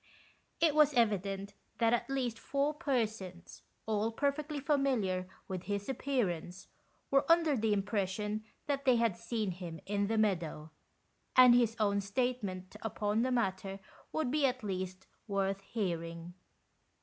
It 0.59 0.73
was 0.73 0.95
evident 0.95 1.53
that 1.77 1.93
at 1.93 2.09
least 2.09 2.39
four 2.39 2.73
persons, 2.73 3.61
all 3.85 4.11
perfectly 4.11 4.59
familiar 4.59 5.29
with 5.47 5.65
his 5.69 5.87
appearance, 5.87 6.69
were 7.11 7.23
under 7.31 7.55
the 7.55 7.71
impression 7.71 8.43
that 8.65 8.83
they 8.83 8.95
had 8.95 9.15
seen 9.15 9.51
him 9.51 9.79
in 9.85 10.07
the 10.07 10.17
meadow, 10.17 10.71
and 11.35 11.53
his 11.53 11.75
own 11.79 12.01
statement 12.01 12.75
upon 12.81 13.21
the 13.21 13.29
matter 13.31 13.77
would 14.11 14.31
be 14.31 14.43
at 14.43 14.63
least 14.63 15.05
worth 15.27 15.59
hearing. 15.61 16.33